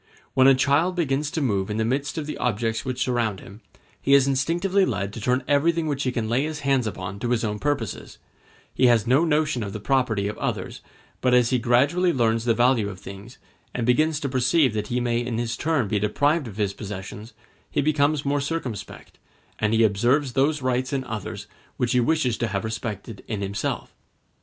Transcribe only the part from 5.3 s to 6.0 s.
everything